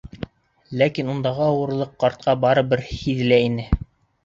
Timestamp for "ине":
3.53-3.71